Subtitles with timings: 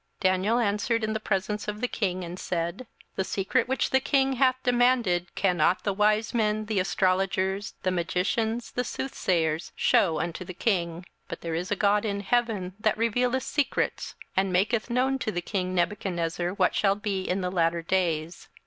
[0.23, 3.99] 27:002:027 Daniel answered in the presence of the king, and said, The secret which the
[3.99, 10.43] king hath demanded cannot the wise men, the astrologers, the magicians, the soothsayers, shew unto
[10.43, 14.89] the king; 27:002:028 But there is a God in heaven that revealeth secrets, and maketh
[14.89, 18.47] known to the king Nebuchadnezzar what shall be in the latter days.